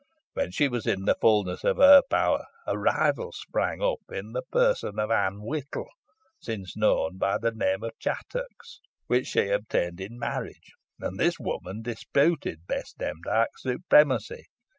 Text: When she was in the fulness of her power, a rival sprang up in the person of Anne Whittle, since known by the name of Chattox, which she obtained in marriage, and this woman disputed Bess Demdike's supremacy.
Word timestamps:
When 0.33 0.49
she 0.49 0.67
was 0.67 0.87
in 0.87 1.05
the 1.05 1.15
fulness 1.21 1.63
of 1.63 1.77
her 1.77 2.01
power, 2.09 2.47
a 2.65 2.75
rival 2.75 3.31
sprang 3.31 3.83
up 3.83 3.99
in 4.09 4.31
the 4.31 4.41
person 4.51 4.97
of 4.97 5.11
Anne 5.11 5.43
Whittle, 5.43 5.89
since 6.39 6.75
known 6.75 7.19
by 7.19 7.37
the 7.37 7.51
name 7.51 7.83
of 7.83 7.91
Chattox, 7.99 8.81
which 9.05 9.27
she 9.27 9.49
obtained 9.49 10.01
in 10.01 10.17
marriage, 10.17 10.71
and 10.99 11.19
this 11.19 11.35
woman 11.39 11.83
disputed 11.83 12.65
Bess 12.65 12.93
Demdike's 12.93 13.61
supremacy. 13.61 14.45